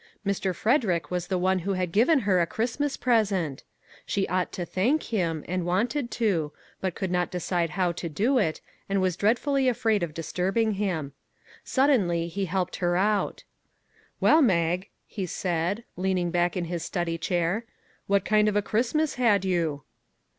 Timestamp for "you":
19.45-19.83